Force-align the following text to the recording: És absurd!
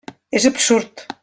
És 0.39 0.47
absurd! 0.51 1.05